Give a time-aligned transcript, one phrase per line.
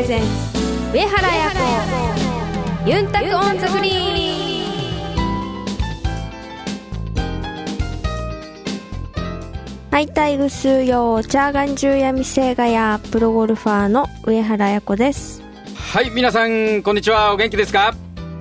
[0.00, 0.26] レゼンツ
[0.94, 1.50] 上原彩
[2.86, 5.60] 子ユンタクオンザグリーン。
[9.90, 15.42] はいたいグスーヨーチャーガンジューヤミセーガヤープロゴルファーの上原彩子です。
[15.74, 17.34] はい皆さんこんにちは。
[17.34, 17.94] お元気ですか？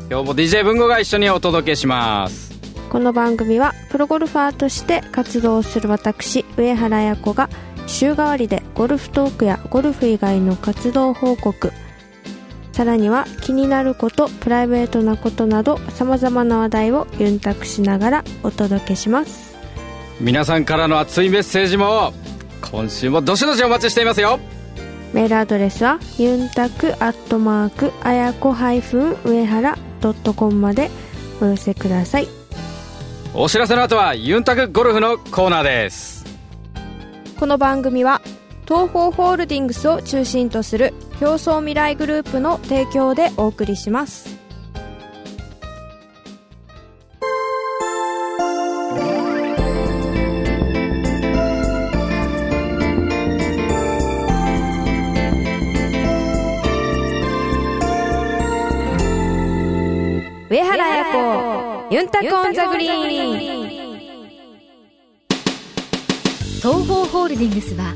[0.10, 2.58] 今日も DJ 文吾が一緒にお届けします。
[2.90, 7.50] この番組はプロゴルファーとして活動する私上原彩子が
[7.86, 11.74] 週替わりでゴルフトークやゴルフ以外の活動報告。
[12.72, 19.58] さらには気になることプライベートなことなどさまざまな話題をユンタクしながらお届けします。
[20.22, 22.14] 皆さんからの熱いメッセージも
[22.72, 24.40] 今週もどしどしお待ちしていますよ。
[25.12, 30.90] メールアドレスはユンタクアットマークあやこ上原ドットコムまで
[31.42, 32.30] お寄せください。
[33.34, 36.24] お知らせの後はユンタクゴルフのコーナーです。
[37.38, 38.22] この番組は
[38.70, 44.38] 東方ホールディングスを中心とする競争未来グループの提供でお送りします。
[60.52, 63.70] 上原彩子ユンタコンザグリーン。
[66.62, 67.96] 東方ホールディングスは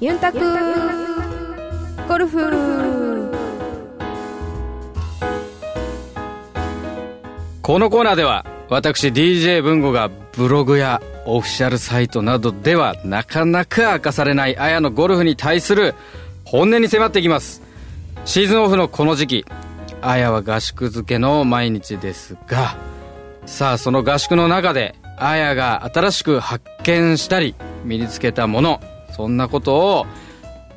[0.00, 0.38] ユンタク。
[2.06, 2.38] ゴルフ。
[7.62, 15.96] このコーナーでは私 DJ 文吾がブログやオフィシャルサイトなどではなかなか明かされないあやのゴルフに対する
[16.44, 17.60] 本音に迫っていきます。
[18.24, 19.46] シーズンオフのこの時期
[20.00, 22.76] あやは合宿漬けの毎日ですが
[23.46, 28.80] さあその合宿の中であやが新しく発見したり身につけたもの
[29.18, 30.06] そんなことを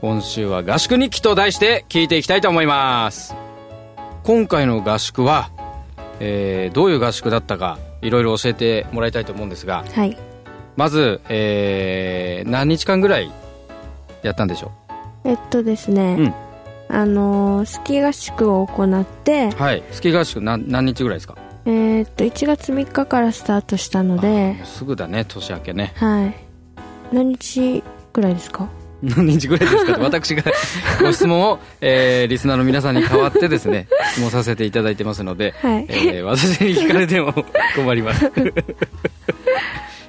[0.01, 3.35] 今週は合宿日記と題して聞いていきたいと思います。
[4.23, 5.51] 今回の合宿は、
[6.19, 10.17] えーどういう合宿だったかいろいろ教えてもらいたいと思うんですがはい。
[10.75, 13.31] まず、えー何日間ぐらい
[14.23, 14.71] やったんでしょ
[15.23, 16.15] えっとですね、
[16.89, 16.95] うん。
[16.95, 19.83] あのースキー合宿を行ってうはい。
[19.91, 21.35] スキー合宿何何日ぐらいですか？
[21.65, 25.93] えーっと1月3日からスタートしたのですぐだね年明けね。
[25.97, 26.35] はい。
[27.11, 27.83] 何日
[28.13, 28.67] ぐらいですか？
[29.01, 29.93] 何日ぐらいですか？
[29.93, 30.43] って私が
[31.01, 35.85] ご質問を、えーリスナーの皆さんに代わってですね質問させていただいてますので、はい。
[35.89, 37.33] えー私に聞かれても
[37.75, 38.25] 困ります。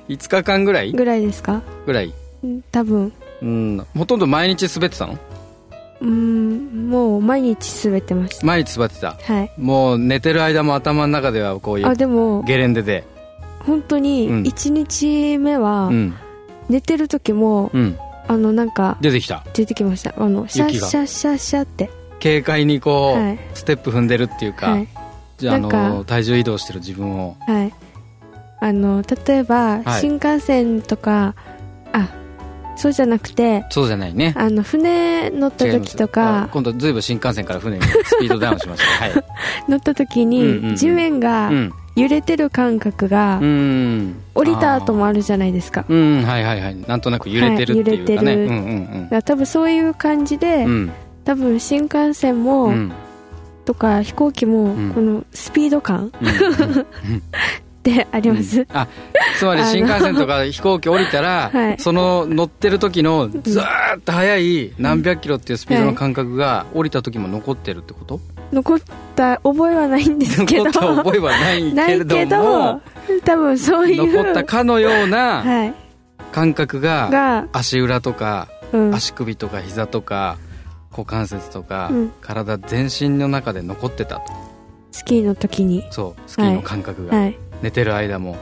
[0.09, 0.93] 5日間ぐらい？
[0.93, 1.63] ぐらいですか？
[1.87, 2.13] ぐらい。
[2.45, 3.13] うん多分。
[3.41, 3.87] うん。
[3.97, 5.19] ほとんど毎日滑ってたの？
[6.01, 9.13] うんもう毎日滑ってまし毎日滑ってた？
[9.13, 9.53] たはい。
[9.57, 13.05] もう寝てる間も頭の中ではこういうあでもゲレンデで。
[13.61, 14.43] 本当にうん。
[14.43, 16.15] 1日目はうん
[16.69, 17.99] 寝てる時も、うん。
[18.28, 19.45] あのなんか出てきた。
[19.53, 20.15] 出てきました。
[20.17, 21.91] あのシャッシャッシャッシャって。
[22.23, 23.39] 軽快にこう、はい。
[23.55, 24.89] ステップ踏んでるっていうか、はい。
[25.39, 27.37] じゃあの体重移動してる自分を。
[27.47, 27.75] はい。
[28.61, 30.01] あの例えば、はい。
[30.01, 31.34] 新幹線とか
[31.93, 32.09] あ
[32.77, 34.34] そうじゃなくてそうじゃないね。
[34.37, 39.25] あの船乗った時とかあ今度ずいぶん新幹線から船にスピードダウンしましたはい。
[39.69, 40.77] 乗った時に、うんうんうん。
[40.77, 44.16] 地面がうん揺れてる感覚が、うん。
[44.34, 45.84] 降りた後もあるじゃないですか。
[45.88, 46.76] うんはいはいはい。
[46.76, 48.47] なんとなく揺れてるっていうかね、はい揺れてる。
[48.47, 50.70] うんうんら多分そういう感じで、うん。
[50.70, 50.92] うん
[51.25, 52.92] 多分新幹線も、うん。
[53.64, 54.92] とか飛行機も、うん。
[54.92, 57.22] このスピード感うんうん
[57.91, 58.87] ってあります、あ
[59.39, 61.79] つまり新幹線とか飛行機降りたら、はい。
[61.79, 68.21] その乗ってる時のずーっと速い何百キロっていうスピードの感覚が降りた時も残ってるってこと、
[68.53, 68.79] 残っ
[69.17, 70.65] た覚えはないんですけど。
[70.67, 72.81] 残った覚えはないけれども
[73.25, 75.75] 多分そういう残ったかのようなはい。
[76.31, 80.39] 感覚がが、足裏とかうん、足首とか膝とか
[80.91, 82.13] 股関節とか、うん。
[82.21, 84.23] 体全身の中で残ってたと。
[84.93, 85.84] スキーの時に。
[85.91, 88.36] そうスキーの感覚が、はい、寝てる間も、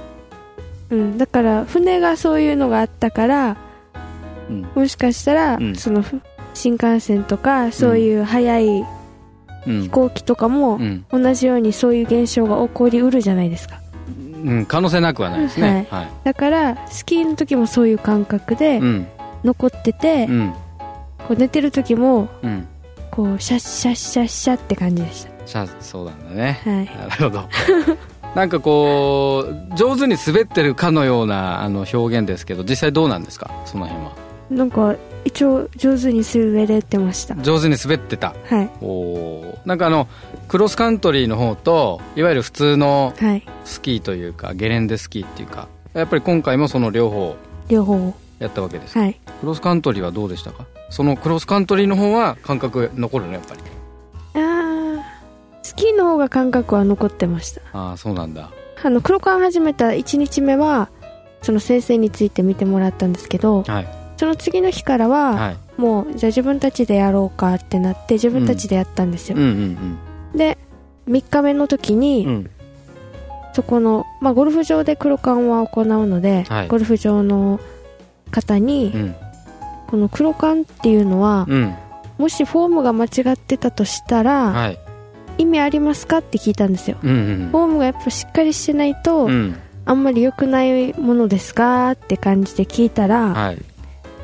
[0.90, 3.56] うん、だから船がそういうのがあったから
[4.50, 4.66] うん。
[4.74, 5.76] もしかしたら、うん。
[5.76, 6.20] そのふ
[6.52, 8.66] 新幹線とかそういう速い
[9.66, 9.82] うん。
[9.82, 11.06] 飛行機とかもうん。
[11.10, 13.80] 同じようにそういう現象が起こりうるじゃないですか、
[14.44, 15.86] うん、可能性なくはないですね。
[15.90, 19.06] はい、だからスキーの時もそういう感覚でうん。
[19.44, 20.52] 残ってて、うん。
[21.28, 22.66] こう寝てる時もうん。
[23.10, 26.60] こうシャッシャッシャッシャッって感じでしじゃあそうなんだね。
[26.64, 26.86] たはい。
[26.86, 27.48] なるほど
[28.34, 33.50] なんかこう上手に滑ってるかのようなあの表現ですけど実際どうなんですか？
[33.66, 34.12] その辺は。
[34.50, 37.36] なんか一応上手に滑れてました。
[37.36, 38.34] 上手に滑ってた。
[38.46, 38.70] はい。
[38.80, 40.08] おなんかあの
[40.48, 43.46] クロスカントリーの方といわゆる普通のはい。
[43.64, 47.36] スキーというかゲレンデスキーっていうかやっぱり今回もその両方
[47.68, 49.00] 両方やったわけですか？
[49.00, 49.20] はい。
[49.40, 50.66] クロスカントリーはどうでしたか？
[50.88, 53.60] そのクロスカントリーの方は感覚残るねやっぱり
[55.70, 57.60] スキーの方が感覚は残ってました。
[57.72, 58.50] ああそうなんだ。
[58.82, 60.90] あの黒缶始めた1日目は
[61.42, 63.88] その先生について見てもらったんですけどはい。
[64.16, 65.56] その次の日からは、はい。
[65.80, 69.44] もうじゃあ自分たちでやろうかってなって自分たちでやったんですよ、うん。
[69.44, 69.98] うん
[70.34, 70.58] で
[71.08, 72.50] 3日目の時に、うんうん。
[73.52, 76.68] そこの、まあ、ゴルフ場で黒缶は行うので、はい。
[76.68, 77.60] ゴルフ場の
[78.32, 79.14] 方に、うん。
[79.86, 81.74] この黒缶っていうのは、うん。
[82.18, 84.89] もしフォームが間違ってたとしたら、はい
[85.40, 86.18] 意味ありますか？
[86.18, 86.96] って聞いたんですよ。
[87.02, 87.48] うんうん。
[87.50, 89.56] フォームがやっぱしっかりしてないと、うん。
[89.86, 91.92] あんまり良くないものですか？
[91.92, 93.58] って感じで聞いたら、はい。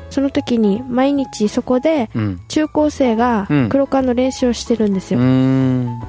[0.09, 2.39] その時に毎日そこでうん。
[2.47, 3.69] 中高生がうん。
[3.69, 5.99] 黒缶の練習をしてるんですうよ、ん。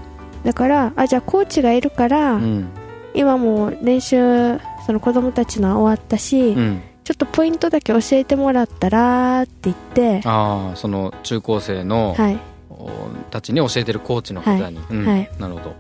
[0.44, 2.68] だからあじゃあコーチがいるから、うん。
[3.14, 6.82] 今もう練習その子供たちのは終わったし、うん。
[7.04, 12.38] ちょっとポイントだけ教えてもらったらって言ってああその中高生の、はい
[12.78, 12.88] お
[13.30, 15.30] たちに教えてるコーチの方に、はい。
[15.38, 15.74] なるほど。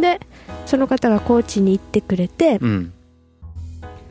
[0.00, 0.20] で
[0.66, 2.92] その方がコーチに行ってくれて、うん。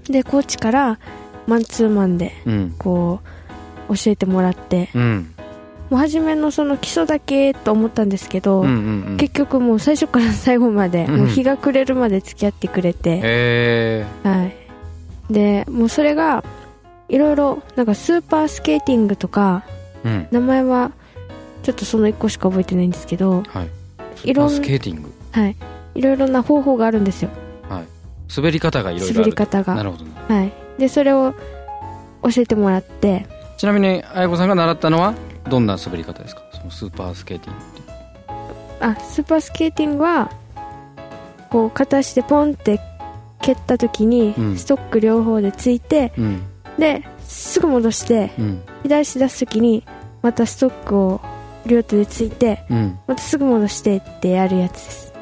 [0.06, 1.00] でコーチから
[1.48, 2.76] マンツーマンでうん。
[2.78, 3.20] こ
[3.90, 5.34] う教えてもらってうん。
[5.90, 9.18] もう初めのその基礎だけと思ったんですけど、うんうんうん。
[9.18, 11.18] 結局もう最初から最後まで、うん。
[11.18, 14.56] もう日が暮れるまで付き合ってくれて、へえはい。
[15.30, 16.44] でもうそれが
[17.10, 19.66] いろいろなんかスーパースケーティングとか
[20.06, 20.28] うん。
[20.32, 20.92] 名前は
[21.64, 24.30] ちょっとその1個しか覚えてないんですけどはい。
[24.30, 25.12] いろんスケーティング。
[25.32, 25.56] はい。
[25.96, 27.30] いろいろな方法があるんですよ。
[27.68, 27.84] はい。
[28.36, 29.16] 滑り方がいろいろある。
[29.16, 29.76] 滑り方が。
[29.76, 30.06] なるほど。
[30.06, 30.52] なはい。
[30.78, 31.34] でそれを
[32.24, 33.26] 教えてもらって。
[33.58, 35.14] ちなみに綾子さんが習ったのは
[35.50, 36.42] どんな滑り方ですか？
[36.52, 37.94] そのスーパースケーティングって
[38.82, 40.32] あスーパースケーティングは
[41.50, 42.80] こう片足でポンって
[43.42, 44.58] 蹴った時にうん。
[44.58, 46.42] ストック両方でついて、うん。
[46.78, 48.62] ですぐ戻してうん。
[48.84, 49.86] 左足出す時に
[50.22, 51.22] またストックを
[51.66, 53.00] 両手でついてうん。
[53.08, 55.14] またすぐ戻してってやるやつです。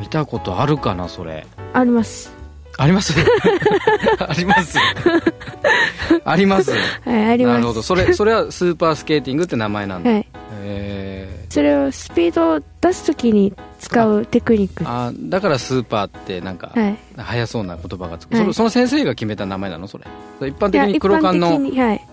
[0.00, 1.46] 見たことあるかなそれ。
[1.72, 2.32] あります。
[2.78, 3.12] あります？
[4.18, 4.78] あります
[6.24, 6.76] ありますは
[7.12, 7.54] いあります。
[7.56, 7.82] なるほど。
[7.82, 10.26] それそれはスーパースケーティングって名前なんだ、はい。
[10.62, 14.84] へそれをスピードを出す時に使うテクニック。
[14.84, 16.96] ーあーだからスーパーってなんかはい。
[17.16, 18.54] 速そうな言葉がつく、はい。
[18.54, 20.04] その先生が決めた名前なのそれ。
[20.48, 21.48] 一般的に黒缶般の
[21.84, 22.06] はい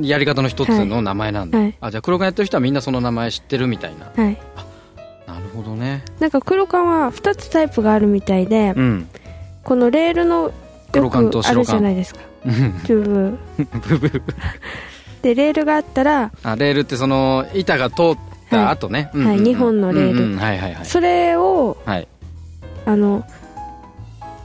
[0.00, 1.74] やり方の一つの名前なんだ、はい。
[1.80, 4.06] あじゃあ黒缶やってる人はみんなその名前知ってるみたいな。
[4.14, 4.38] はい。
[5.26, 6.04] なるほどね。
[6.20, 9.08] なんか黒缶は2つタイプがあるみたいで、うん。
[9.64, 10.52] このレールのよ
[10.92, 12.20] 黒缶とくあるじゃないですか。
[12.46, 12.52] うん
[12.84, 13.36] チュー。
[13.88, 14.22] ブブブ
[15.22, 18.16] でレールがあったらあレールってその板が通っ
[18.50, 20.24] た後ね、はい二本のレール。
[20.24, 20.38] うんうん。
[20.38, 20.86] はいはいはい。
[20.86, 22.08] それをはい。
[22.86, 23.26] あの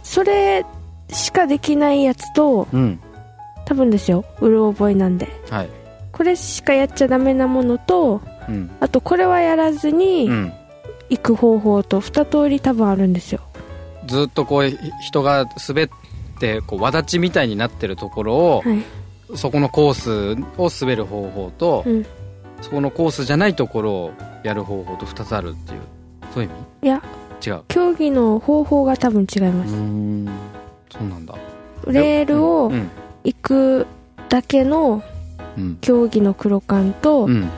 [0.03, 0.65] それ
[1.09, 2.99] しかできないやつとうん
[3.65, 4.25] 多分ですよ。
[4.41, 5.27] うる覚えなんで。
[5.49, 5.69] はい。
[6.11, 8.69] これしかやっちゃダメなものとうん。
[8.79, 10.53] あとこれはやらずにうん。
[11.09, 13.41] 行く方法と2通り多分あるんですよ。
[14.07, 15.89] ずっとこうひ人が滑っ
[16.39, 18.83] てこう輪立ちみたいになってるところを、はい。
[19.35, 22.05] そこのコースを滑る方法と、うん。
[22.61, 24.11] そこのコースじゃないところを
[24.43, 25.81] やる方法と2つあるっていう。
[26.33, 26.49] そういう
[26.81, 26.95] いや。
[26.95, 26.97] 意
[27.47, 27.61] 味違う。
[27.67, 30.29] 競技の方法が多分違いまうすん。
[30.89, 31.35] そうなんだ。
[31.87, 32.89] レールをうん
[33.23, 33.87] 行く
[34.29, 35.03] だけの
[35.57, 35.77] うん。
[35.81, 37.49] 競技の黒缶とうん。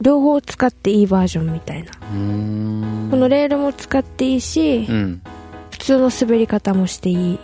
[0.00, 1.92] 両方使っていいバージョンみたいな。
[2.12, 3.08] うん。
[3.10, 5.22] このレールも使っていいしうん。
[5.70, 7.38] 普通の滑り方もしていい。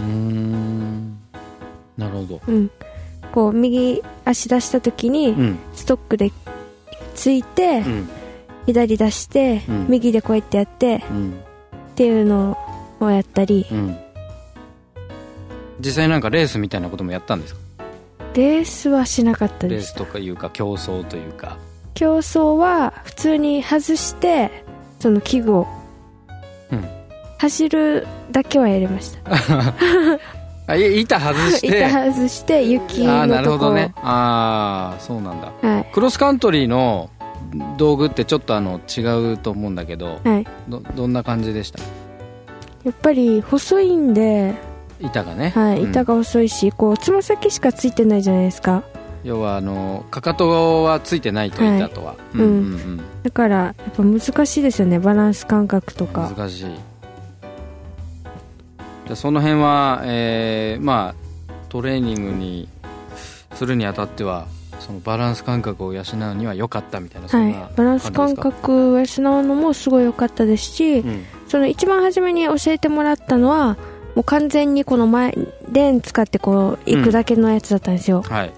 [0.00, 1.18] うん。
[1.96, 2.40] なるほど。
[2.46, 2.70] うん。
[3.32, 5.58] こう右足出した時にうん。
[5.74, 6.32] ストックで
[7.14, 8.08] ついてうん。
[8.66, 9.86] 左出してうん。
[9.88, 11.32] 右でこうやってやってうん。
[11.32, 12.56] っていうの
[13.00, 13.96] をやったりうん
[15.80, 17.60] 実際なんかレースみたいなこともやったんですか？
[18.34, 21.56] レースはしなかったレースですとかいうか競争というか。
[21.94, 24.50] 競争は普通に外して
[25.00, 25.66] その器具を
[26.70, 26.84] うん。
[27.38, 29.20] 走るだけはやりました。
[30.68, 31.66] あい板外して。
[31.80, 33.54] 板外して雪ああなのとこ。
[33.56, 33.92] をるほどね。
[34.02, 35.52] ああそうなんだ。
[35.62, 35.86] はい。
[35.92, 37.08] クロスカントリーの
[37.78, 39.00] 道具ってちょっとあの違
[39.32, 40.46] うと思うんだけどはい。
[40.68, 41.78] どどんな感じでした？
[42.84, 44.54] やっぱり細いんで、
[45.00, 45.90] 板がね、はい、うん。
[45.90, 48.82] 板が細いし、こうつま先しかついてないじゃないですか。
[49.24, 51.74] 要はあのかかとはついてないとは。
[51.74, 51.76] い。
[51.78, 52.40] 板とは、うん。
[52.40, 53.00] うん。
[53.22, 56.32] だからやっぱ難しいですよねバランス感覚とか。
[56.36, 56.64] 難しい。
[56.64, 61.26] じゃあその辺は、えーまあ
[61.68, 62.68] トレーニングに
[63.54, 64.46] するにあたっては
[64.78, 69.06] そのバランス感覚を養うには良かったみたいなはい、バランス感覚を養う
[69.42, 71.24] のもすごい良かったですし、うん。
[71.48, 73.76] その一番初めに教えてもらったのは
[74.16, 75.32] もう完全にこの前
[75.70, 78.52] レーン使ってこう行くだけのやつだったんですよ、はい、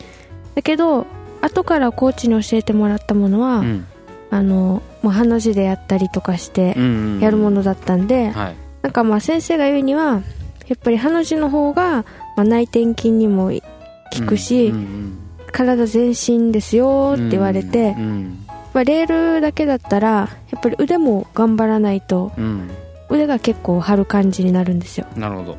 [0.55, 1.07] だけど
[1.43, 3.87] 後からコーチに教えてもらったものは、うん。
[4.31, 8.57] あのもうハの字でやったりとかしてうんうんやるものだったんで、はい。
[8.83, 10.23] なんかまあ先生が言うには
[10.67, 12.05] やっぱりハの字の方が、
[12.37, 15.19] まあ、内転筋にも効くし、うんうん
[15.51, 18.45] 体全身ですよって言われて、うん。
[18.75, 22.71] まあ、レールだけだったらやっぱり腕も頑張らないとうん
[23.11, 25.07] 腕が結構張る感じになるんですよ。
[25.17, 25.57] なるほど。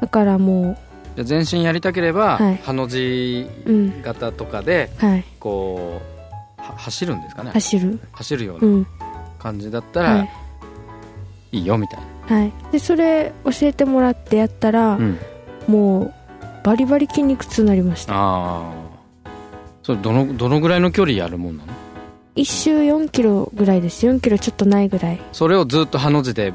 [0.00, 0.78] だからも
[1.16, 2.56] じゃあ全身やりたければ、はい。
[2.58, 5.24] ハの字ううん型とかではい。
[5.40, 6.00] こ
[6.58, 7.50] うは走るんですかね。
[7.52, 7.98] 走る。
[8.12, 8.86] 走るよううなん。
[9.38, 10.30] 感じだったら、はい。
[11.52, 12.52] い、いよみたいな、はい。
[12.72, 15.18] でそれ教えてもらってやったら、うん。
[15.66, 16.14] もう
[16.64, 18.14] バリバリ筋肉痛になりました。
[18.14, 18.72] ああ
[19.82, 21.72] それどのどのぐらいの距離やるもんなの？
[22.38, 24.06] 1周4キロぐらいです。
[24.06, 25.20] 4キロちょっとないぐらい。
[25.32, 26.52] それをずっとハの字で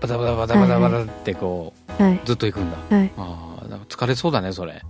[0.00, 2.20] バタバタバタバタバタってこう、はい。
[2.24, 2.96] ずっと行くんだ。
[2.96, 4.82] はい、ああ疲れそうだねそれ。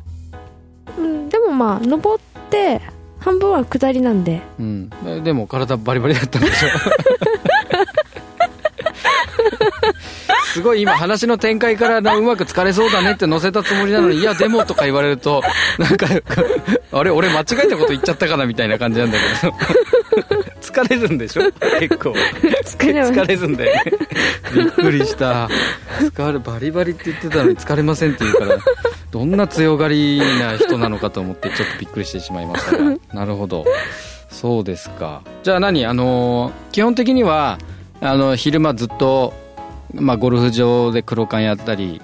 [0.99, 2.81] うん、でもまあ登って
[3.19, 4.41] 半分は下りなんで。
[4.59, 4.91] うん。
[5.05, 6.69] えでも体バリバリだったんでしょ。
[10.53, 15.43] すごい今話の展開からなうまく疲れそうだねって乗せたつもりなのにいやでもとか言われると
[15.79, 16.09] なんか
[16.91, 19.55] あれ俺間違えたこと言っちゃったかなみたいな感じなんだけど
[20.61, 21.43] 疲れるんでしょ？
[21.81, 22.11] 結構。
[22.65, 23.13] 疲れます。
[23.13, 23.93] 疲れるんだよね
[24.55, 25.49] びっくりした。
[26.01, 28.57] 疲れバリバリって言ってたのに疲れませんって言うから
[29.11, 32.97] どんな強がりな人なのかと思ってちょっとびっくりしてしまいましたが。
[33.13, 33.65] なるほど。
[34.31, 35.23] そうですか。
[35.43, 35.85] じゃあ何？
[35.87, 37.59] あのー基本的には
[38.01, 39.35] あの昼間ずっと、
[39.95, 42.01] まあ、ゴルフ場で黒缶やったり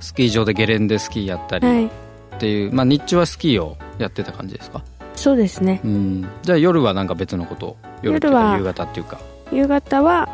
[0.00, 1.86] スキー場でゲレンデスキーやったりはい。
[1.86, 1.90] っ
[2.38, 4.82] ていう、まあ、日中はスキーをやってた感じですか？
[5.24, 5.80] そうですね。
[5.82, 6.28] うん。
[6.42, 8.58] じゃあ夜はなんか別のことを夜っていうか夜は。
[8.58, 9.18] 夕方っていうか。
[9.52, 10.28] 夕方は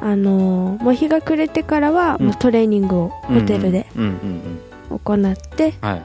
[0.00, 2.26] あのーもう日が暮れてからはうん。
[2.26, 6.02] もうトレーニングをホテルで行って、うんはい。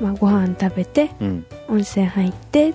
[0.00, 1.44] まあ、ご飯食べてうん。
[1.68, 2.74] 温泉入ってっ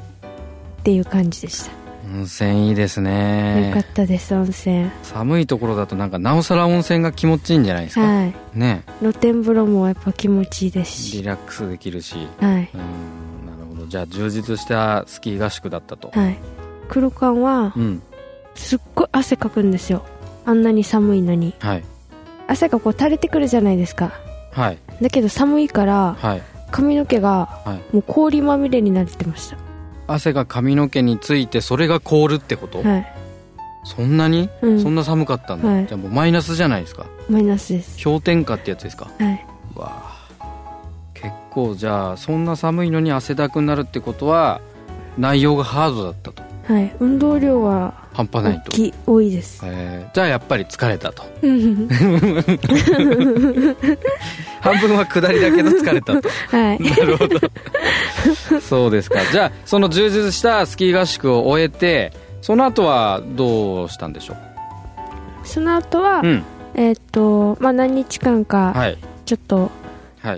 [0.84, 1.72] ていう感じでした、
[2.14, 3.70] 温泉いいですね。
[3.70, 4.92] よかったです温泉。
[5.02, 8.34] 寒いところだとなんかなおさら温泉が気持ちいいんじゃないですか、はい。
[8.54, 8.84] ね。
[9.00, 11.18] 露天風呂もやっぱ気持ちいいですし。
[11.18, 12.28] リラックスできるし。
[12.40, 12.70] はい。
[12.76, 13.19] うん
[13.90, 16.38] じゃあ充実したスキー合宿だったと、はい。
[16.88, 18.02] 黒缶はうん。
[18.56, 20.06] すっごい汗かくんですよ。
[20.46, 21.54] あんなに寒いのに。
[21.60, 21.84] はい。
[22.48, 24.14] 汗がこう垂れてくるじゃないですか。
[24.52, 24.78] はい。
[25.02, 26.42] だけど寒いからはい。
[26.72, 27.96] 髪の毛がはい。
[27.96, 29.58] もう氷まみれになってました。
[30.08, 33.14] 汗が髪の毛についてそれが凍るってこと、はい、
[33.84, 35.86] そんなに、うん、そんな寒かったんだ、はい。
[35.86, 37.06] じゃあもうマイナスじゃないですか。
[37.30, 38.04] マイナスです。
[38.04, 39.06] 氷点下ってやつですか？
[39.20, 39.46] はい。
[39.76, 40.19] うわあ
[41.22, 44.62] 結構じゃあそんな寒いのに汗だくになるってことは
[45.18, 46.44] 内容がハードだったと。
[46.72, 46.96] はい。
[47.00, 48.72] 運動量は半端ないと。
[49.12, 49.62] 多いです。
[49.66, 50.14] えー。
[50.14, 51.24] じゃあやっぱり疲れたと。
[51.42, 51.88] うん。
[54.62, 56.30] 半分は下りだけど疲れたと。
[56.56, 56.80] はい。
[56.84, 57.40] なるほど。
[58.62, 59.20] そうですか。
[59.32, 64.36] じゃあその充実したスキー合宿を終えてその後はどうしたんでしょ
[65.44, 66.44] その後は、ううん。
[66.76, 68.98] えーっとまあ何日間かはい。
[69.26, 69.70] ちょっとはい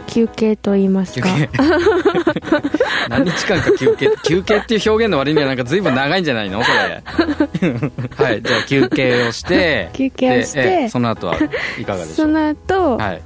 [0.08, 1.50] 休憩と言いますか、休憩。
[3.10, 4.10] 何日間か休憩？
[4.24, 6.62] 休憩っていう表現の割にはなんか随分長いんじゃないの？
[6.64, 7.04] それ。
[8.24, 8.42] はい。
[8.42, 10.62] じゃあ休憩をして 休憩をして。
[10.62, 11.36] でええその後は
[11.80, 13.22] いかがでしょそうの後、はい。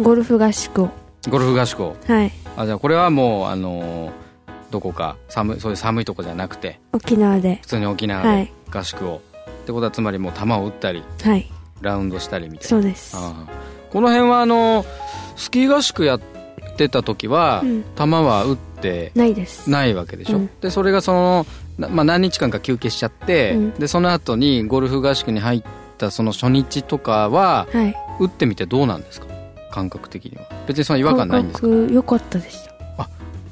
[0.00, 0.90] ゴルフ合宿を。
[1.28, 1.96] ゴルフ合宿を。
[2.06, 2.32] はい。
[2.56, 4.10] あじゃあこれはもうあのー
[4.70, 7.58] どこか寒いそういう寒いとこじゃなくて沖縄で。
[7.62, 8.52] 普通に沖縄ではい。
[8.70, 9.22] 合宿を、
[9.62, 11.50] ってことはつまりもう球を打ったりはい。
[11.80, 12.68] ラウンドしたりみたいな。
[12.68, 13.16] そうです。
[13.16, 13.52] ああ
[13.90, 14.84] この辺はあの
[15.38, 16.20] スキー合宿やっ
[16.76, 17.84] てた時は、うん。
[17.96, 19.70] 球は打ってないです。
[19.70, 20.50] ないわけでしょ、うん。
[20.60, 21.46] でそれがその、
[21.78, 23.70] なまあ、何日間か休憩しちゃって、うん。
[23.74, 25.62] でその後にゴルフ合宿に入っ
[25.96, 27.94] たその初日とかははい。
[28.20, 29.26] 打ってみてどうなんですか？
[29.70, 30.48] 感覚的には。
[30.66, 31.68] 別にその違和感ないんですか？
[31.68, 32.68] 感覚良かったです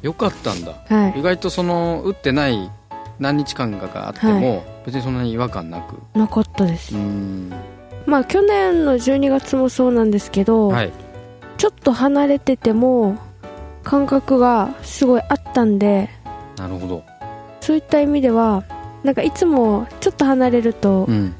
[0.02, 0.74] よかったんだ。
[0.88, 1.20] はい。
[1.20, 2.70] 意外とその打ってない
[3.18, 5.96] 何日間かがあっても、別にそんなに違和感なく。
[6.16, 6.94] なかったです。
[6.94, 7.52] うーん。
[8.06, 10.92] まあ去年の12月もそうなんですけど、はい
[11.58, 13.18] ちょっと離れてても
[13.82, 16.10] 感覚がすごいあったんで
[16.56, 17.04] なるほど。
[17.60, 18.64] そういった意味では
[19.02, 21.34] なんかいつもちょっと離れるとうん。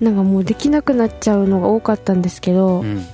[0.00, 3.04] なんかもうできなくなっちゃうのが多かったんですけど、うん。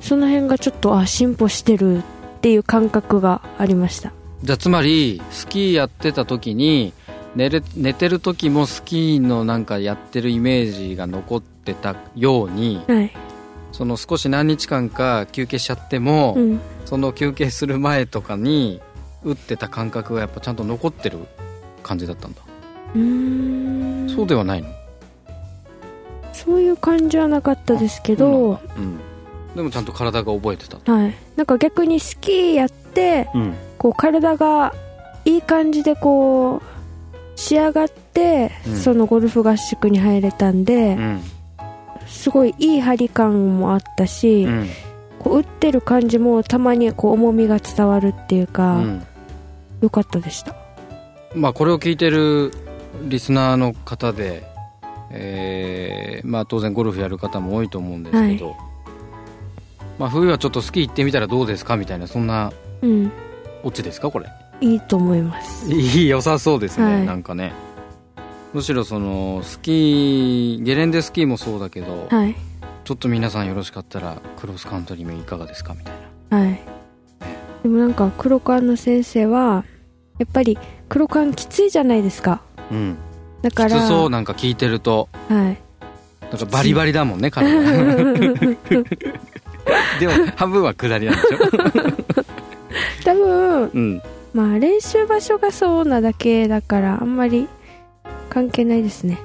[0.00, 2.02] その辺がちょっとあ進歩してるっ
[2.40, 4.12] ていう感覚がありました。
[4.42, 6.92] じゃあつまりスキーやってた時に
[7.34, 13.10] 寝れ寝てる時もスキーのなんかやってるイメージが残ってたようにはい
[13.72, 16.60] その少し何日間か休憩しちゃっても、うん。
[16.84, 18.80] その休憩する前とかに
[19.22, 21.18] 打ってた感覚がやっぱちゃんと残ってる
[21.82, 22.40] 感じだったんだ、
[22.94, 24.08] うーん。
[24.08, 24.68] そうではないの？
[26.32, 28.98] そういう感じはなかったですけど、うん、
[29.54, 33.54] でもちゃんと体が覚えてたと、はい、なんか逆にスキーやってうん。
[33.76, 34.74] こう体が
[35.24, 36.62] いい感じでこう
[37.36, 38.76] 仕上がって、うん。
[38.76, 41.20] そのゴルフ合宿に入れたんで、うん
[42.08, 44.68] すごいいい張り感もあったし、うん。
[45.18, 49.06] こう打ってる感じもたまにこう重みが伝わるっていうか、うん。
[49.82, 50.54] 良かったでした。
[51.34, 52.52] まあこれを聞いてる
[53.04, 54.44] リスナーの方で、
[55.10, 58.56] えーまあ、当然ゴルフやる方も多いと思うんですけど、
[59.98, 63.12] まあ、冬はちょっとスキー行ってみたらどうですかみたいなそんなうん。
[63.62, 64.26] オチですかこれ？
[64.60, 65.72] いいと思います。
[65.72, 67.06] いい良さそうですね、はい。
[67.06, 67.52] なんかね
[68.54, 72.34] むしろそのスキーゲレンデスキーもそうだけど、はい。
[72.84, 75.94] ちょっと皆さんよろしかったらクロスカントリーもいかがですかみたい
[76.30, 76.38] な。
[76.38, 76.58] はい。
[77.62, 79.64] でもなんか黒缶の先生は
[80.18, 82.40] やっぱり黒缶きついじゃないですか。
[82.70, 82.96] うん。
[83.42, 85.08] きだからつそうなんか聞いてると。
[85.28, 85.58] はい。
[86.30, 87.48] なんかバリバリだもんね 体
[90.00, 91.36] でも半分は下りなんでしょ？
[93.04, 94.02] 多分うん。
[94.34, 97.48] まあ練習場所がそうなだけだからあんまり
[98.28, 99.18] 関係ないですね。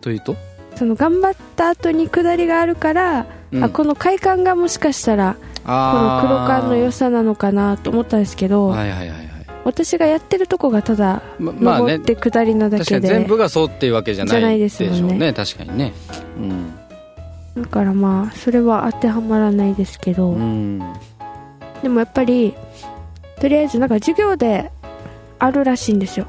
[0.00, 0.36] というと、
[0.76, 3.64] その頑張った後に下りがあるから、うん。
[3.64, 9.28] あこの快感がもしかしたらこの黒缶の良さなのかなと思ったんですけど、はいはいはいはい。
[9.64, 11.98] 私がやってるとこがただままあね。
[11.98, 14.98] 登って下りなだ確かけで、に全部がそうっていうわけじゃないじゃないでですもんね。
[14.98, 15.92] しょうね確かにね。
[17.56, 20.82] だからまあそれは当てはまらないですけど、うん、うん、
[21.82, 22.54] でもやっぱり
[23.40, 24.70] とりあえずなんか授業で
[25.38, 26.26] あるらしいんですよ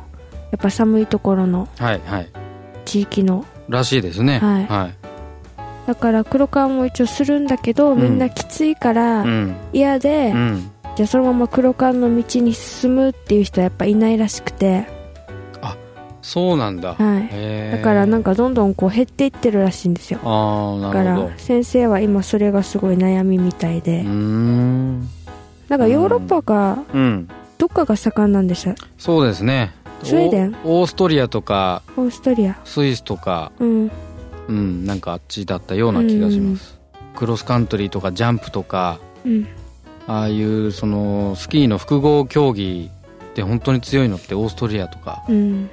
[0.52, 2.30] やっぱ寒いところのはいはい。
[2.86, 4.40] 地域のらしいですね。
[4.40, 4.66] はい。
[4.66, 4.96] はい。
[5.88, 8.02] だから黒缶も一応するんだけど、うん。
[8.02, 9.56] みんなきついからうん。
[9.74, 10.72] 嫌で、うん。
[10.96, 14.88] じゃあそのまま黒缶の道に進むっていう人はやっぱいないらしくて、
[16.22, 20.20] そうなんだ、はい、だからなんかどんどんこう減っていってるらしいんですよ。
[20.24, 21.30] ああだかなるほど。
[21.30, 25.10] ら先生は今それがすごい悩みみたいで、うーん。
[25.70, 27.28] なんかヨーロッパがうん。
[27.58, 28.76] どっかが盛んなんでした？
[28.98, 30.56] そうですねスウェーデン？
[30.64, 32.60] オオーストリアとかオーストリア。
[32.64, 33.92] スイスとかうん。
[34.48, 36.80] うんなんかあっちだったような気がします。
[37.16, 39.48] クロスカントリーとかジャンプとかうん。
[40.08, 42.90] ああいうそのスキーの複合競技
[43.32, 45.24] って本当に強いのってオーストリアとか。
[45.30, 45.70] うん。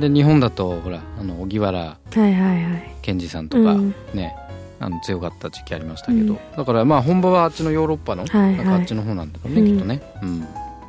[0.00, 2.94] で日本だとほらあの荻原はいはいはい。
[3.02, 3.94] 健二さんとかうん。
[4.14, 4.34] ね、
[4.80, 6.38] あの強かった時期ありましたけど、うん。
[6.56, 10.02] だからまあ本場はあっちのヨーロッパの、なんかあっちの方なんだろうね、うんきっとね。
[10.22, 10.46] うん。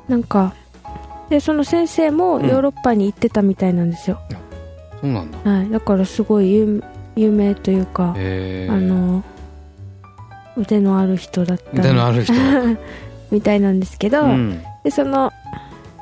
[0.08, 0.54] なんか
[1.30, 4.20] でその先生もヨーロッパに行ってたみたいなんですよ、
[5.02, 5.38] そうなんだ。
[5.44, 6.84] はい、だからすごい有
[7.16, 9.24] 有名というか、あの
[10.58, 12.34] 腕のある人だった腕のある人。
[13.32, 14.62] みたいなんですけど、うん。
[14.84, 15.32] でその、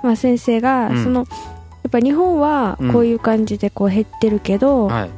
[0.03, 1.03] まあ、先生が、うん。
[1.03, 5.09] そのやっぱ日本はこういう感じでこう減ってるけど、はい、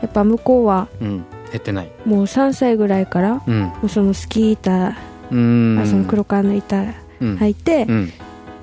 [0.00, 1.90] やっぱ向こうはうん、減ってない。
[2.06, 3.60] もう3歳ぐらいからうん。
[3.60, 4.94] もうそのスキー板、
[5.30, 6.82] その黒缶の板
[7.20, 7.36] うん。
[7.36, 8.12] 履いて、うん。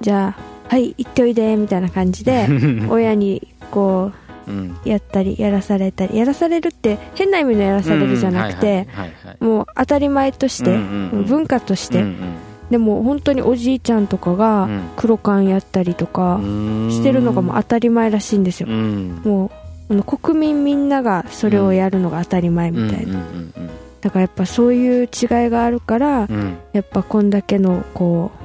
[0.01, 2.47] じゃあはい行っておいでみたいな感じで
[2.89, 8.87] 親にこうやったりやらされたりやらされるって変な意味のやらされるじゃなくて、
[9.39, 10.77] もう当たり前として、
[11.27, 12.15] 文化として、うん
[12.69, 14.81] でも本当におじいちゃんとかがうん。
[14.95, 16.41] 黒缶やったりとかう
[16.87, 16.89] ん。
[16.91, 19.21] してるのがもう当たり前らしいんですよ、うん。
[19.23, 19.51] も
[19.89, 23.19] う国民みんながそれをやるのが当たり前みたいな、
[24.01, 25.07] だからやっぱそういう違い
[25.51, 26.27] があるから、
[26.73, 28.44] やっぱこんだけのこう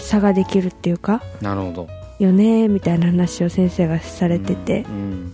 [0.00, 1.88] 差ができるっていうかなるほど。
[2.18, 5.32] よねみたいな話を先生がされてて、うん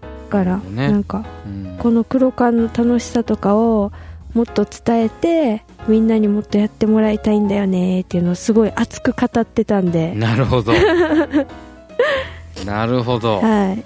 [0.00, 0.88] だからね。
[0.88, 1.76] なんかうん。
[1.78, 3.90] この黒缶の楽しさとかを
[4.34, 10.72] もっと伝えてみんなにもっとやってもらいたいんだよねっていうのをすごい熱く語ってたんで、なるほど。
[12.64, 13.40] なるほど。
[13.40, 13.84] はい。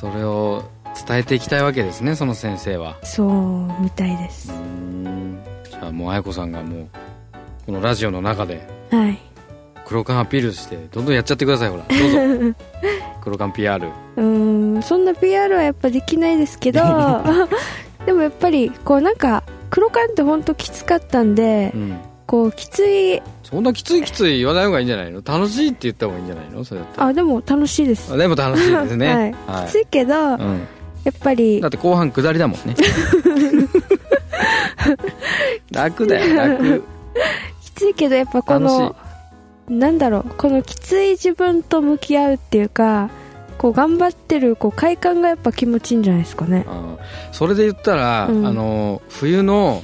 [0.00, 0.62] それを
[1.06, 2.96] 伝えていきたいわけですねその先生は。
[3.02, 5.38] そうみたいでうすん。
[5.70, 6.86] じゃあもう愛子さんがもう
[7.66, 9.18] このラジオの中ではい。
[9.86, 11.84] 黒缶アピールしてどんどんやっちゃってくださいほら。
[11.84, 12.54] どうぞ。
[13.22, 16.80] 黒缶 PR うーんそんな PR はやっぱできないですけど
[18.06, 25.22] でもやっぱりこうなんか黒缶って本当きつかったんでうんこうきついそんなきついきつい言わない方がいいんじゃないの？
[25.24, 26.64] 楽しいって言った方がいいんじゃないの？
[26.64, 28.12] それあでも楽しいです。
[28.12, 29.34] あでも楽しいですね。
[29.46, 30.66] はい、きついけど、うん。
[31.04, 32.74] やっぱりだって後半下りだもんね。
[35.70, 36.80] 楽だよ楽。
[36.80, 36.82] き
[37.76, 38.96] ついけどやっぱこの
[39.68, 43.10] なんだろうこのきつい自分と向き合うっていうか
[43.58, 46.64] こう頑張ってるこう快感がやっぱ気持ちいいんじゃないですかね。
[46.68, 46.96] あ
[47.32, 48.46] それで言ったら、うん。
[48.46, 49.82] あの冬の、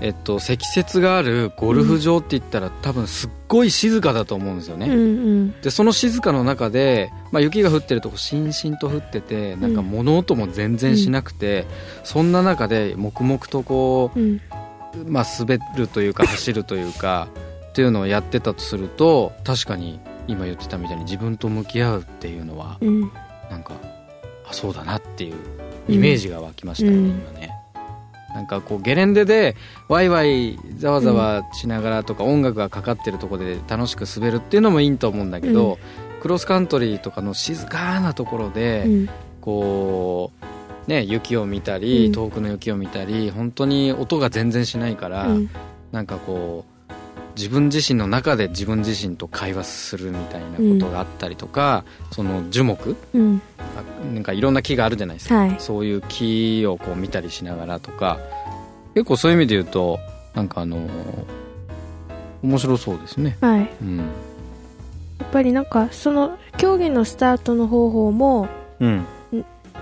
[0.00, 5.60] えっと、積雪があるゴルフ場って言ったら、多分すっごい静かだと思うんですよね、うんうん。
[5.62, 11.66] でその静かの中で、まあ、雪が降ってるとこしんしんと降っててなんか物音も全然しなくて、
[12.04, 14.34] そんな中で黙々とこうん。
[14.34, 14.40] う、
[15.06, 17.28] まあ、滑るというか 走るというか
[17.70, 23.10] っていうのをやってたとすると確かに今言ってたみたいに自分と向き合うっていうのはうん。
[23.50, 23.74] なんか
[24.48, 25.34] あそうだなっていう
[25.88, 27.06] イメージが湧きましたね、うん。
[27.10, 27.52] 今ね。
[28.34, 29.56] なんかこうゲレンデで
[29.88, 35.78] ワイワイざわざわしながらとか、音楽がかかってるところで楽しく滑るっていうのもいいと思うんだけど、
[36.20, 39.08] クロスカントリーとかの静かなところで、うん。
[39.40, 40.55] こう
[40.86, 42.12] ね雪を見たり、うん。
[42.12, 45.50] 遠くの雪を見たり本当に音が全然しないから、うん。
[45.92, 46.92] なんかこう
[47.36, 53.42] 自分自身の中で自分自身と会話するみたいなことがあったりとか、その樹木うん。
[53.58, 55.56] あなんかいろんな木があるじゃないですか、はい。
[55.58, 58.18] そういう木をこう見たりしながらとか
[58.94, 59.98] 結構そういう意味で言うと
[60.34, 60.88] なんかあのー
[62.42, 63.36] 面白そうですね。
[63.40, 63.60] はい。
[63.60, 64.00] やうん。
[64.00, 64.02] っ
[65.32, 68.48] ぱりなんかその競技のスタートの方法も
[68.80, 69.04] うん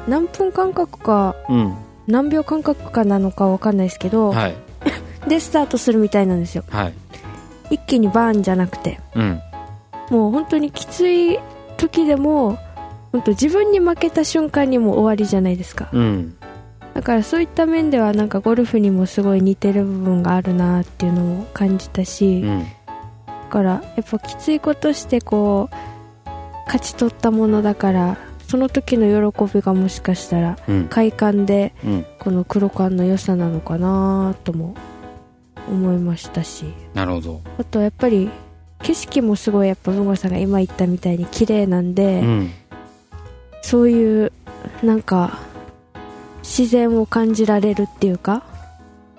[0.09, 1.75] 何分間隔かうん。
[2.07, 4.55] 何秒間隔かなのかわかんないですけど、はい。
[5.29, 6.65] でスタートするみたいなんですよ。
[6.69, 6.93] はい。
[7.71, 9.01] 一気にバーンじゃなくて。
[9.15, 9.41] うん。
[10.11, 11.39] もう本当にきつい
[11.79, 12.59] 時でも
[13.13, 15.89] 本当自分に負けた瞬間にもう終わりじゃないですか。
[15.93, 16.37] うん。
[16.93, 22.67] だからそういった面ではなんかゴルフにもすごい似てる部分があるなっていうのを感じたし、だうん。
[23.51, 26.29] からやっぱきついことしてこう
[26.67, 28.17] 勝ち取ったものだから
[28.55, 30.85] その時の喜びがもしかしたらうん。
[30.89, 32.07] 快感でうん。
[32.21, 34.77] この黒感の良さなのかなとも
[35.69, 36.67] 思いましたし。
[36.95, 37.41] なるほど。
[37.59, 38.31] あとやっぱり
[38.85, 42.51] 景色もすごいやっぱ文吾さんが今言ったみたいに綺麗なんで、うん。
[43.61, 44.31] そういう
[44.85, 45.41] なんか
[46.45, 48.45] 自然を感じられるっていうか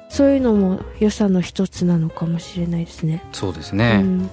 [0.08, 4.30] そういうのも良さの一つなのかもしれないですね、そうですうねん。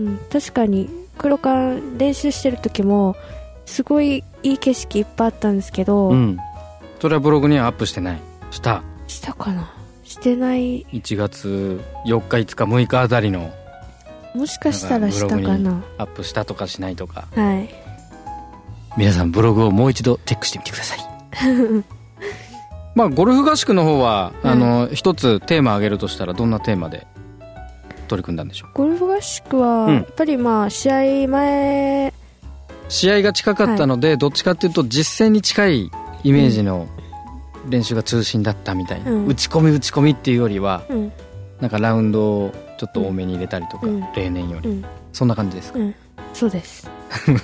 [0.00, 3.14] うん、確かに黒缶練習してる時も
[3.66, 6.38] すごいいい景色いっぱいあったんですけど、うん。
[7.00, 8.20] それはブログにはアップしてない。
[8.50, 8.82] した。
[9.08, 9.72] したかな？
[10.04, 10.84] してない。
[10.86, 13.50] 1月4日5日6日あたりの。
[14.34, 15.82] もしかしたらしたかな。
[15.98, 17.28] アップしたとかしないとか。
[17.34, 17.68] はい。
[18.96, 20.98] 皆さんブログをもう一度チェックしてみてください。
[22.94, 24.50] まあゴルフ合宿の方は、うん。
[24.50, 27.06] あの一つテーマ挙げるとしたらどんなテーマで
[28.08, 28.70] 取り組んだんでしょう？
[28.74, 29.94] ゴルフ合宿は、うん。
[29.94, 30.90] やっぱりまあ試
[31.24, 32.12] 合前
[32.92, 35.90] 試合が近かったので、どっちかっていうと実戦に近い
[36.24, 36.86] イメージの
[37.68, 39.26] 練習が中心だったみたいな、うん。
[39.26, 41.12] 打ち込み打ち込みっていうよりはうん。
[41.60, 44.04] なんかラウンドをちょっと多めに入れたりとか、うん。
[44.14, 44.84] 例年より、うん。
[45.12, 45.78] そんな感じですか？
[45.78, 45.94] うん。
[46.34, 46.90] そうです。
[47.28, 47.34] うん。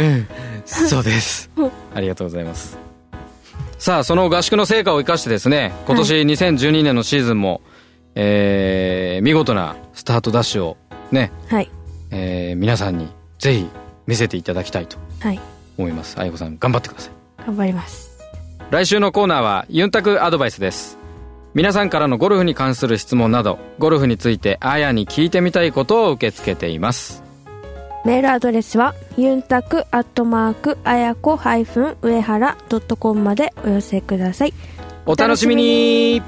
[0.00, 0.26] うん。
[0.64, 1.50] そうです。
[1.56, 2.78] うんありがとうございます。
[3.78, 7.60] さあその合宿の成果を生かしてですね今年2012年のシーズンも、
[8.14, 10.76] えー見事なスタートダッシュを
[11.10, 11.70] ね、はい
[12.12, 13.68] えー皆さんにぜひ
[14.06, 15.40] 見せていただきたいとはい。
[15.78, 16.20] 思います。
[16.20, 17.12] 愛子さん頑張ってください。
[17.46, 18.18] 頑張ります。
[18.70, 20.98] 来週のコーナーはユンタクアドバイスです。
[21.54, 27.22] 皆さんからのゴルフに関する質問などゴルフについてあやに聞いてみたいことを受け付けています。
[28.04, 34.54] メールアドレスはユンタクアットマークあやこ上原ドットコムまでお寄せください。
[35.06, 36.22] お楽しみに。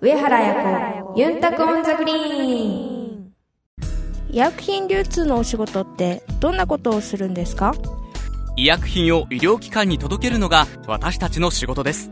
[0.00, 2.85] 上原彩子ユンタクオンザグリーン
[4.36, 7.74] 医薬品流通のお仕事ってどんなことをするんですか？
[8.54, 12.10] 医薬品を医療機関に届けるのが私たちの仕事です。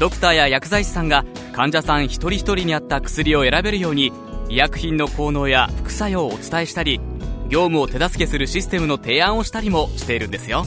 [0.00, 4.10] ドクターや薬剤師さんが患者さん一人一人に合った薬を選べるように
[4.48, 7.00] 医薬品の効能や副作用をお伝えしたり
[7.48, 10.64] 業務を手助けするシステムの提案をしたりもしているんですよ。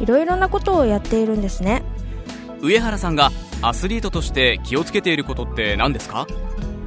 [0.00, 1.84] いろいろなことをやっているんですね。
[2.60, 3.30] 上原さんが
[3.62, 6.26] アスリートとして気をつけていることって何ですか？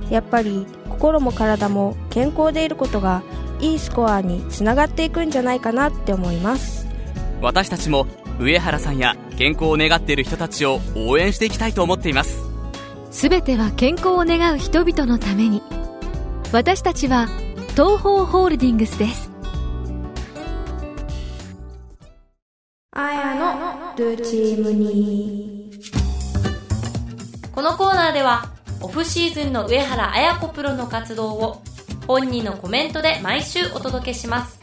[0.10, 0.68] やっぱり
[0.98, 3.22] 心も体も健康でいることが
[3.60, 6.88] いいスコアにつながっていくんじゃないかなって思います。
[7.40, 8.08] 私たちも
[8.40, 12.40] 上原さんや健康を願っている人たちを応援していきたいと思っています。
[13.12, 15.62] すべては健康を願う人々のために。
[16.52, 17.28] 私たちは
[17.72, 19.30] 東方ホールディングスです。
[22.92, 25.72] あやのルチームに
[27.52, 31.62] このコーナーではオフシーズンの上原綾子プロの活動を
[32.08, 34.60] 本人のコメントで毎週お届けします。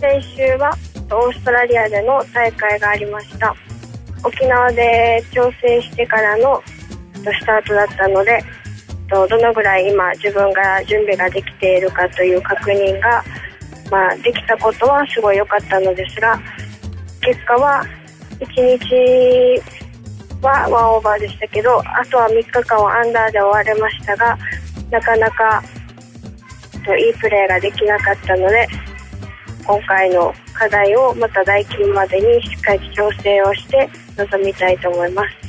[0.00, 0.76] 先週は
[1.10, 3.54] オーストラリアでの大会がありました。
[4.24, 6.62] 沖縄で調整してからの
[7.14, 8.42] スタートだったので
[9.08, 13.24] どのぐらい今自分が準備ができているかという確認が、
[13.90, 16.38] まあ、できたことはすごい良かったのですが
[17.22, 17.84] 結果は
[18.40, 19.77] 1日
[20.42, 24.38] はワンオーバーでしたけどあとは3日間はアンダーで終われましたが
[24.90, 25.62] なかなか
[26.96, 28.66] いいプレーができなかったので
[29.66, 35.48] 今回の課題をまた代金までにしっかり調整をして臨みたいと思います。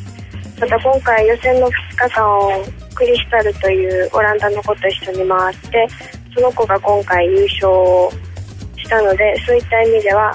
[0.60, 1.72] また今回予選の2
[2.10, 2.52] 日間を
[2.94, 5.88] クリスタルというオランダの子と一緒に回って
[6.36, 8.12] その子が今回優勝を
[8.76, 10.34] したのでそういった意味では、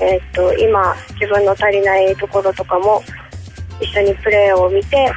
[0.00, 3.02] えー、っと今自分の足りないところとかも
[3.80, 5.12] 一緒にプレーを見て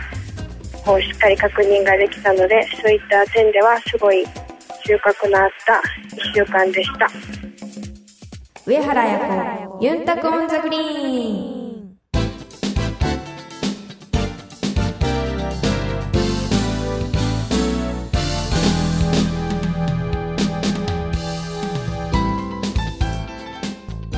[0.86, 4.26] こうしっかり確認ができたのでそういった点ではすごい
[4.86, 5.82] 収穫のあった
[6.15, 7.08] 1週間でした。
[8.65, 11.63] 上原彩子ユンタクオンザグリーン。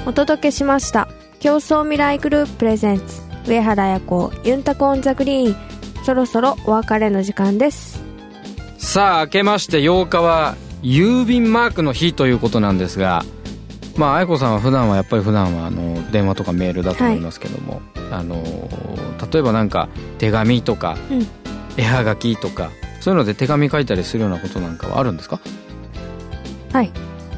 [0.07, 1.07] お届けしました
[1.39, 3.24] 共創未来グループプレゼンツ。
[3.47, 5.55] 上原彩子ユンタクオンザグリーン
[6.03, 8.03] そろそろお別れの時間です。
[8.77, 13.23] さあ明けまして8日は郵便マークの日ということなんですが
[13.97, 18.43] まあ彩子さんは普段はやっぱり普段はあの電話とかメールだと思いますけども、はい、あの
[19.31, 21.27] 例えばなんか手紙とか、うん、
[21.77, 22.69] 絵はがきとか
[23.01, 25.39] そういうので手紙書いたりするようなことなんかはあるんですか？
[26.71, 26.91] はい。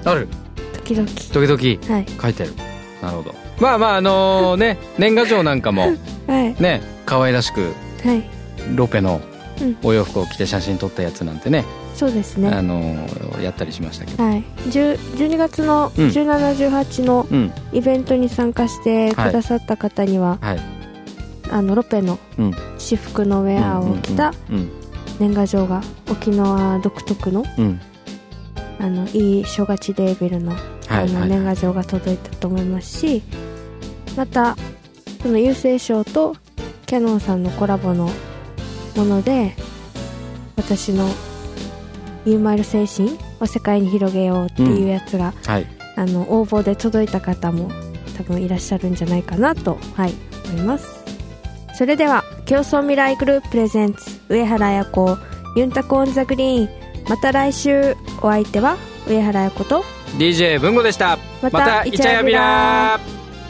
[0.04, 0.28] ある。
[0.74, 1.08] 時々。
[1.08, 2.54] 時々、はい、書いてる。
[3.02, 5.82] なるほどまあまああのね 年賀状なんかも、
[6.28, 8.24] はい、ね可愛らしく、はい、
[8.76, 9.22] ロペの
[9.84, 11.66] お洋服を着て写真撮ったやつなんてね、
[11.98, 12.50] そうですね。
[12.50, 12.96] あの
[13.42, 17.26] やったりしましたけど、はい、12月の1718の
[17.74, 20.60] イベントに参加してくださった方には、はい、
[21.50, 22.20] あのロペの
[22.78, 24.32] 私服のウェアを着た
[25.20, 27.44] 年賀状が沖縄独特の,、
[28.80, 30.56] あのいい正月デーベルの
[30.90, 33.24] あの年賀状が届いたと思いますし、
[34.18, 34.58] また
[35.22, 36.36] その郵政省と
[36.86, 38.10] キャノンさんのコラボの
[38.96, 39.56] もので
[40.56, 41.08] 私の
[42.26, 45.34] ユーマイル精神を世界に広げようっていうやつが、うん。
[45.52, 47.70] はい、あの応募で届いた方も
[48.18, 50.14] 多分いらっしゃるんじゃないかなと、はい、
[50.50, 51.06] 思います。
[51.78, 55.18] それでは競争未来グループプレゼンツ上原彩子
[55.56, 56.70] ユンタコオンザグリーン。
[57.08, 58.78] また来週お相手は
[59.08, 59.86] 上原彩子と
[60.18, 61.18] DJ 文吾でした。
[61.42, 63.00] またイチャヤビラ